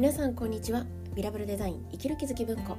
[0.00, 0.86] 皆さんこんにちは。
[1.14, 2.78] ビラブルデザイン生きる気づき文庫。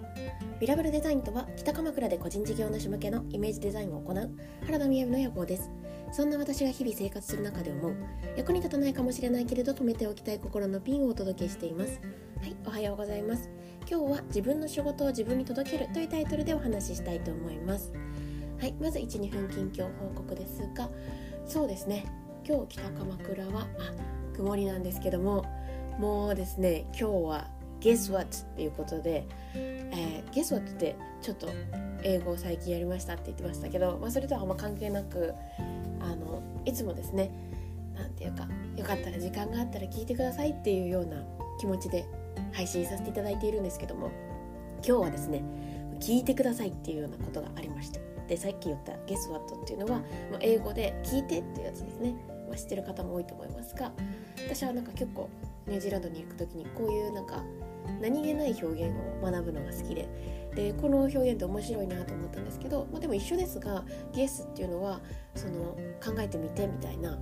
[0.59, 4.31] ビラブルデザインとは北鎌倉で個人事業主向けのイメージデザインを行う
[4.65, 5.69] 原田美由の野望です。
[6.11, 7.95] そんな私が日々生活する中で思う
[8.35, 12.01] 役に立たないかもしれないけれど止めておきたい心のピンをお届けしています。
[12.39, 13.51] はいおはようございます。
[13.87, 17.93] 今日は自分の仕事を自分に届けるというタイトルでお話ししたいと思います。
[18.59, 20.89] はいまず12分近況報告ですが
[21.45, 22.03] そうですね。
[22.43, 25.45] 今日北鎌倉はあ曇りなんですけども
[25.99, 27.47] もうですね今日は
[27.79, 28.25] Guess what?
[28.25, 30.71] っていうことで、えー、Guess what?
[30.71, 31.49] ってちょっと
[32.03, 35.33] 英語を最近やりましたって言ってましたけど、まあ、それとはあんま関係なく
[35.99, 37.31] あのいつもですね
[37.95, 41.23] 何て言うかよかったら時間があったら聞いてくださいっていうような
[41.59, 42.05] 気持ちで
[42.53, 44.11] 配信させていただいているんですけども
[44.85, 45.43] 今日はですね
[45.99, 49.99] 聞いてくださいっていうようなことがありましてでさっき言った「Guess what?」っていうのは、
[50.31, 52.15] まあ、英語で「聞いて」っていうやつですね、
[52.51, 53.93] まあ、知ってる方も多いと思いますが
[54.45, 55.29] 私はなんか結構
[55.67, 57.43] ニュージーランドに行く時にこういうなんか
[58.01, 60.07] 何気ない表現を学ぶのが好きで
[60.53, 64.99] でこの表現って面白いなと思ったんですけど、まあ、でも一緒ですが「ゲス」っていうのは
[65.33, 67.17] その考えてみてみたいな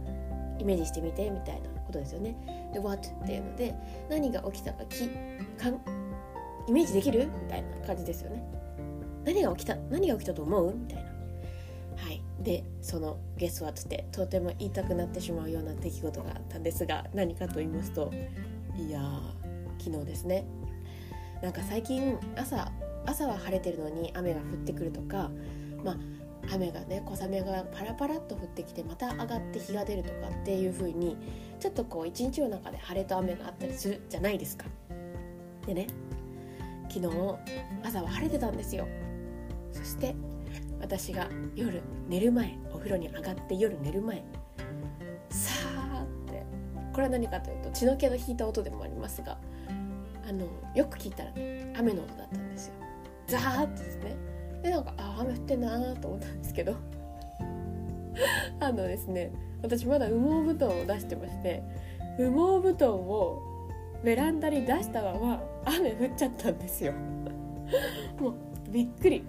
[0.57, 2.35] イメージしてみてみたいなことですよね。
[2.73, 3.75] で「what」っていうので
[4.09, 5.07] 何が起きたかき
[5.57, 5.80] かん
[6.67, 8.44] イメージできるみたいな感じですよね。
[9.25, 11.09] 何が起きた何が起きたと思うみたいな。
[11.97, 18.11] はい、でその「ゲス what」ってとても言いたくなってしまうような出来事があったんですが何かと言いますと
[18.77, 19.01] いや
[19.77, 20.45] 昨日ですね
[21.41, 22.71] なんか最近朝
[23.05, 25.29] 朝は晴れてるのに雨が降ってくるとか
[25.83, 25.97] まあ
[26.53, 31.17] 雨がね小雨がパラパラっと降ってきてまた上がって日が出るとかっていう風に
[31.59, 34.65] ちょっとこう一日の中で晴れと雨があったりするじゃないですか。
[35.67, 35.87] でね
[36.89, 37.07] 昨日
[37.83, 38.87] 朝は晴れてたんですよ。
[39.71, 40.15] そして
[40.80, 44.23] 私が夜寝る前お風呂に上がって夜寝る前。
[45.30, 46.45] さーって。
[46.94, 49.38] これは何かというと血の気の引いた音でもありますが
[50.27, 51.31] あのよく聞いたら
[51.77, 52.73] 雨の音だったんですよ。
[53.27, 54.16] ザーってですね。
[54.63, 56.75] でなんかあ雨降ってんなーと思ったんですけど。
[58.59, 61.63] あのですね私まだ羽毛布団を出してまして
[62.17, 63.41] 羽毛布団を
[64.03, 66.94] ベランダに出したまま雨降っちゃったんですよ。
[68.19, 68.34] もう
[68.69, 69.23] びっくり。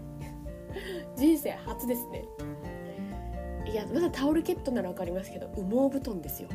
[1.17, 2.25] 人生初ですね。
[3.71, 6.49] いやまだタオルケットなら分かりますけど羽毛布団ですよ。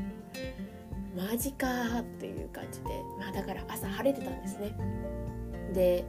[1.16, 4.76] マジかーっていう感じで、まあ、だから朝晴れてたんですね。
[5.74, 6.06] で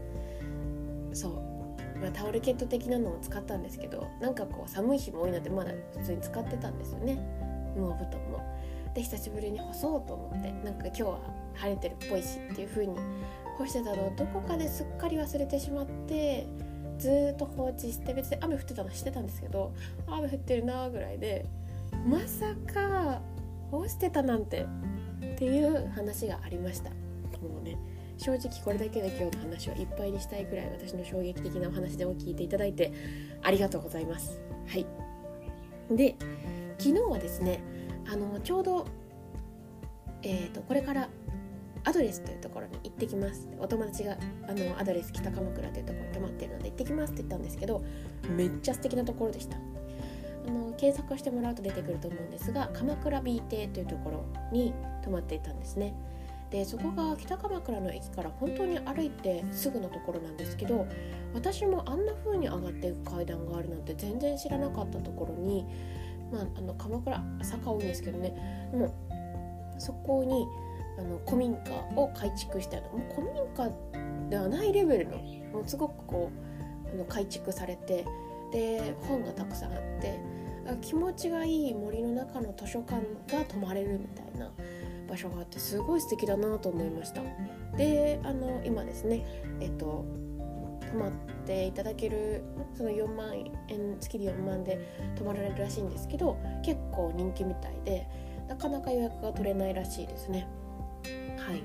[1.13, 7.19] そう、まあ、タオルケット的なのを使ったんですけどなんかこう寒い日も多いのでまだ普通に使ってたんですよね。
[7.77, 8.57] 羽毛布団も。
[8.95, 11.21] で久しぶりに干そうと思ってなんか今日は
[11.55, 12.97] 晴れてるっぽいしっていう風に
[13.59, 16.47] 干してたのをどこかですっかり忘れてしまって
[16.99, 19.73] ずっと放置して別に雨降ってたのしてたんですけど
[20.07, 21.47] 雨降ってるなぐらいで
[22.07, 23.21] まさか
[23.71, 24.67] 干してたなんて
[25.35, 26.91] っていう話がありました。
[26.91, 27.77] もうね
[28.19, 32.93] 正直これだけで今日の話はいっぱいにしたいくらい私の衝撃的なお話でも聞いていただいて
[33.43, 34.41] ありがとうございます。
[34.67, 34.87] はい。
[35.91, 36.17] で
[36.79, 37.61] 昨日はですね
[38.11, 38.87] あのちょうど
[40.23, 41.09] えーと、とこれから
[41.87, 43.49] アドレスというところに行ってきます。
[43.61, 47.85] お友達があのアドレス北鎌倉というところに泊まってるので行ってきますって言ったんですけど
[48.29, 49.57] めっちゃ素敵なところでした。
[49.57, 55.95] あの検索してもらうと出てくると思うんですが鎌倉 B 邸というところに泊まっていたんですね。
[56.51, 60.87] でそこが北鎌倉の駅から本当に歩いてすぐのところなんですけど
[61.35, 65.67] 私もあんな風に上がっていく階段があるなんて全然知らなかったところに、
[66.33, 68.33] まあ、あの鎌倉坂多いんですけどね。
[68.73, 68.93] もう
[69.79, 70.47] そこに
[70.99, 71.61] あの古民家
[71.97, 73.71] を改築したもう古民家
[74.31, 75.19] ではないレベルの
[75.53, 76.31] もうすごくこ
[76.87, 78.05] うあの改築されて
[78.53, 80.19] で本がたくさんあって
[80.81, 83.03] 気持ちがいい森の中の図書館
[83.33, 84.51] が泊まれるみたいな
[85.09, 87.23] 場所があってすごい素敵だなと思いました。
[87.77, 89.25] であの今ですね
[89.61, 90.05] えっと
[90.91, 91.11] 泊まっ
[91.47, 92.43] ていただける
[92.75, 93.37] その4万
[93.69, 94.79] 円月で4万で
[95.17, 98.07] 泊まられるらしいんですけど結構人気みたいで
[98.49, 100.49] なかなか予約が取れないらしいですね。
[101.47, 101.63] はい。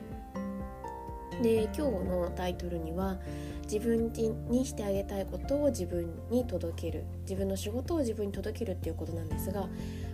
[1.41, 3.17] で今日のタイトルには
[3.63, 4.13] 自分
[4.49, 7.03] にしてあげたいことを自分に届ける。
[7.21, 9.67] 自分の仕事を自分に届けるっていうことなんですが、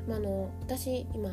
[0.08, 1.32] まあ、の私今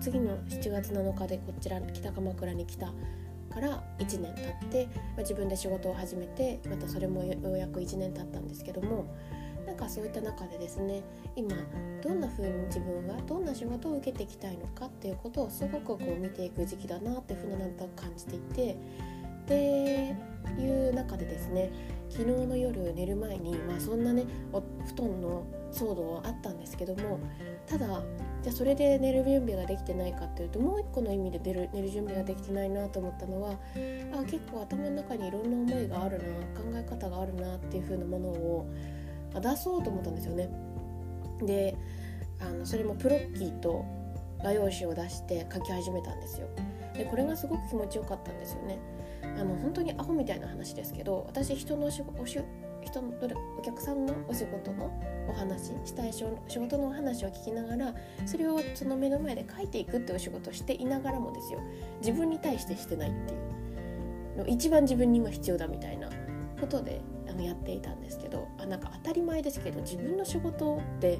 [0.00, 9.14] 次の7月7日でこちら北鎌倉に来たから1年経って、まあ、自分で仕事を始めてまたそれもようやく1年経ったんですけども
[9.72, 11.02] なんかそういった中でですね
[11.34, 11.56] 今
[12.02, 18.76] どんな風に自分はどんな仕事を受けていきたいのかっていうことをすごくこう見ていく時期だなっていうふうになんと感じていて
[19.46, 20.14] で
[20.58, 21.72] いう中でですね
[22.10, 27.18] 昨日の夜寝る前に、まあ、そんなねお布団の騒動はあったんですけども
[27.66, 27.86] ただ
[28.42, 36.24] じゃあそれで寝る準備ができてないかっていうともう一個の意味で寝る寝る準備ができてないなと思ったのはあ結構頭の中にいろんな思いがあるな
[36.60, 38.66] 考え方があるなっていう風なものを
[39.40, 40.48] 出そうと思ったんですよね。
[41.42, 41.76] で
[42.40, 43.84] あのそれもプロッキーと
[44.42, 46.48] 画用紙を出して書き始めたんですよ。
[46.94, 48.78] でこれがすごく気持ちよかったんですよね。
[49.22, 52.38] あの本当にアホみたいな話ですけど私人のおしおし
[52.84, 53.12] 人の
[53.58, 54.90] お客さんのお仕事の
[55.28, 56.24] お話したい仕
[56.58, 57.94] 事のお話を聞きながら
[58.26, 61.60] それをその目の前で書いていくっていうお仕事をしていながらもですよ
[62.00, 66.10] 自分に対してしてないっていうの一番自分に今必要だみたいな
[66.60, 67.00] ことで
[67.32, 71.18] あのやっていたんですけどあなんか当たり前ですけど自分の仕事って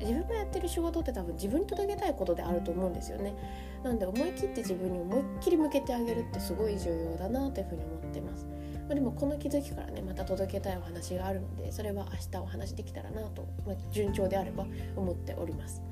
[0.00, 3.34] 自分がやってる仕事って多分自分に届けたいことであると思うんですよね
[3.82, 8.46] なんで思い切って自分に思いっきり向けてあげるってすごい重要だなというふうに思ってます
[8.84, 15.82] まあ、でもこの気づきからねまた届けたいお話があるのでそれは明日お話できたらなと、まあ、順調であれば思っております。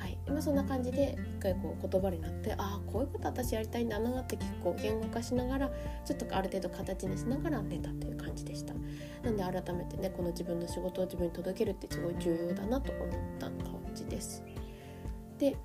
[0.00, 5.70] はい、まあ、そんな感じで一回こう言葉になってああこういうこと私やりたいんだなって結構言語化しながら
[6.06, 8.72] ちょっとある程度形にしながら寝たという感じでした。
[9.22, 13.08] なんで改めてねこの自分の仕事を自分に届けるってすごい重要だなと思っ
[13.38, 13.54] た感
[13.94, 14.42] じです。
[15.38, 15.56] で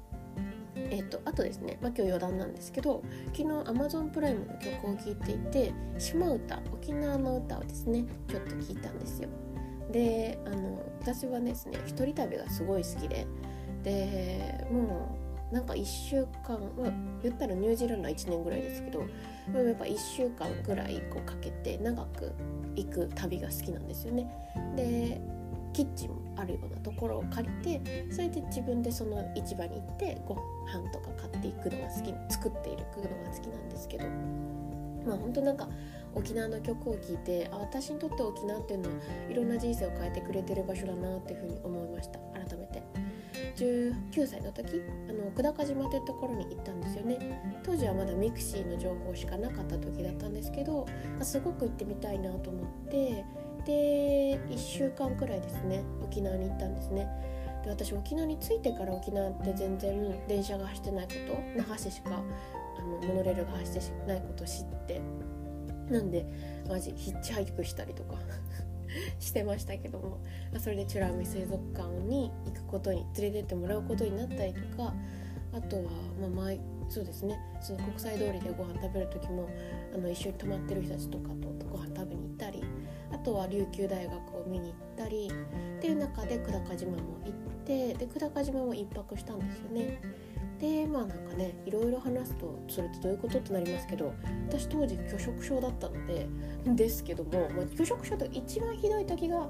[0.78, 9.30] えーと、あとですね、まあ、今日余談なんですけど昨日 Amazon プライムの曲を聴いていて島唄沖縄の歌をですねちょっと聞いたんですよ。
[9.92, 13.26] であの私はですね一人旅がすごい好きで
[13.86, 15.18] でも
[15.52, 19.06] うなんか1週間、まあ、言ったらニュージーランドは1年ぐらいですけどや
[19.74, 22.34] っぱ1週間ぐらいこうかけて長く
[22.76, 24.28] 行く旅が好きなんですよね。
[24.76, 25.22] で
[25.72, 34.06] キッチンもあるようなところを借りてそれで自分でその市場に行ってご飯とか買っていくのが好き作っていくのが好きなんですけど
[35.06, 35.68] まあ本当なんか
[36.16, 38.96] 沖縄の曲を聴いてあ私にとって沖縄っていうのは
[39.30, 42.35] いろんな人生を変えてくれてる場所だなっていうふうに思いました。
[43.56, 47.62] 19歳の時あの久高島というところに行ったんですよね。
[47.64, 50.86] 当時はまだ mixi の情報しかなかった時だったんですけど
[51.22, 53.26] すごく行ってみたいなと思って
[53.66, 57.08] で1週間くらいですね沖縄に行ったんですね。
[57.64, 65.02] で私沖縄に着いてから沖縄って全然電車が走ってないこと那覇市しかあのモノレールが走ってないことを知って
[65.90, 66.26] なんで
[66.68, 68.16] マジヒッチハイクしたりとか。
[69.20, 70.20] してましたけども
[70.60, 74.94] それで美ら海水族館に行くことに連れてってもらうことになったりとか
[75.54, 75.84] あとは、
[76.20, 76.60] まあ、毎
[76.90, 79.50] そうですねその国際通りでご飯食べる時も
[79.94, 82.64] あの一緒に泊まってる人たちとかとご飯食べに行ったり
[83.12, 85.30] あとは琉球大学を見に行ったり
[85.78, 87.34] っていう中で久高島も行っ
[87.66, 90.00] てで久高島も1泊したんですよね。
[90.60, 94.14] でまあなんかねいろいろ話すとそれってどういうことってなりますけど
[94.48, 96.28] 私当時拒食症だったので
[96.66, 99.50] ですけども、まあ、拒食症と一番ひどい時が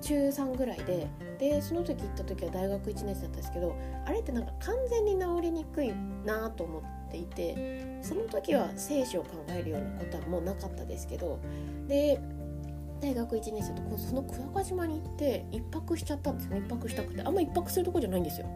[0.00, 1.08] 中3ぐらいで
[1.38, 3.76] でその時行った時は大学1年生だったんですけど
[4.06, 5.92] あれってなんか完全に治りにくい
[6.24, 11.38] なと思っていてその時は生死を考えるようなことはもうなかったですけど
[11.88, 12.20] で
[13.00, 17.22] 大学1年生とその久高島に行って1泊しちゃったんですよ1泊したくて。
[17.22, 18.46] あんま1泊するとこじゃないんですよ。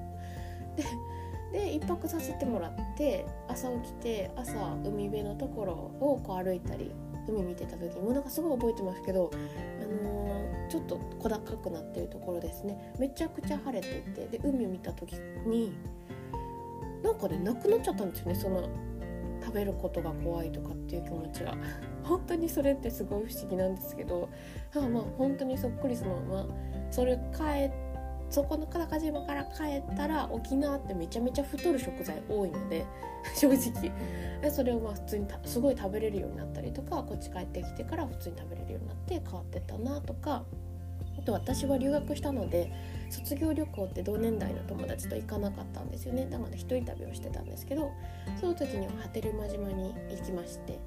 [0.77, 0.85] で
[1.53, 4.53] で1泊させてもらって朝起きて朝
[4.85, 6.93] 海辺のところをこう歩いたり
[7.29, 12.95] 海見てた時もなんかすごい覚えてますけど、あのー、ちょっと小高くなってるところですね。
[12.99, 15.15] めちゃくちゃ晴れていてで海見た時
[15.47, 15.73] に
[17.03, 18.69] なんかねなくなっちゃったんですよねその
[19.43, 21.57] 食べることが怖いとかっていう気持ちが。
[22.03, 24.29] 本当にそれってすごい不思議なんですけど
[24.75, 26.47] まあ本当にそっくりそのまま
[26.91, 27.90] それ帰って
[28.31, 32.87] そこの久高島から帰ったら沖縄ってめちゃめちゃ太る食材多いので
[33.35, 34.51] 正直。
[34.51, 40.45] それをまあ普通にすごい食べれるようになったりとかこっち帰ってきてから普通に食べれるようになって変わってったなとか。
[41.19, 42.73] あと私は留学したので
[43.11, 46.25] 卒業旅行って同年代の友達と行かなかったんですよね。
[46.25, 47.91] なので一人旅をしてたんですけど
[48.41, 50.79] その時には波照間島に行きまして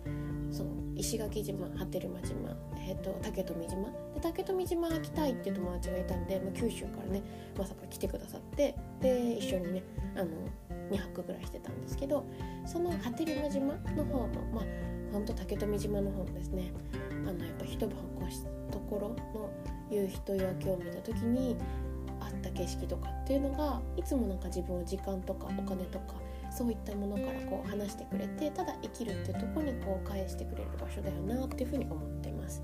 [0.54, 3.90] そう石垣島波照間島、えーと、竹富島。
[4.14, 7.24] で竹富島来たいっていう友達がいたんで、まあ、九州からね
[7.58, 9.84] まさか来てくださってで一緒にね
[10.16, 10.28] あの
[10.92, 12.24] 2泊ぐらいしてたんですけど
[12.68, 14.66] その波照間島の方のまあ
[15.12, 16.72] ほんと竹富島の方もですね
[17.28, 19.50] あのやっぱ一晩越したところの
[19.90, 21.58] 夕日と夜明けを見た時に
[22.20, 26.14] あった景色とかっていうのがいつもなんか自分を時間とかお金とか
[26.56, 32.62] そういったものからこう話してくれてただ生きるっていうとこにこう返してくれる場所だよなっていうふうに思ってます、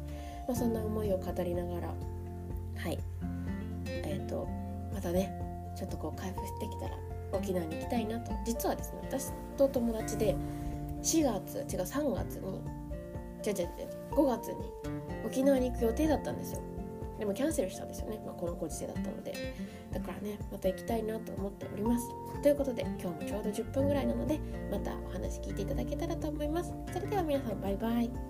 [0.47, 2.99] まあ、そんな思いを語りながらはい。
[3.87, 4.47] えっ、ー、と
[4.93, 5.33] またね
[5.75, 6.95] ちょっとこう回復してきたら
[7.31, 8.31] 沖縄に行きたいなと。
[8.45, 10.35] 実はですね私と友達で
[11.01, 12.61] 4月違う3月に
[13.45, 13.69] 違う違う違う
[14.11, 14.55] 5月に
[15.25, 16.61] 沖縄に行く予定だったんですよ。
[17.19, 19.33] でもキャンセルしたんですよね、まあ、このご時世だったので。
[19.91, 22.07] だからねまた行きたいなと思っております。
[22.41, 24.39] ということで今日もちょうど10分ぐらいなので
[24.71, 26.73] またお話聞いていただけたらと思います。
[26.93, 28.28] それでは皆さんバイバイ。